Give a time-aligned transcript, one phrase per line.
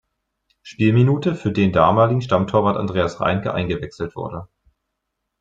[0.63, 4.47] Spielminute für den damaligen Stammtorwart Andreas Reinke eingewechselt wurde.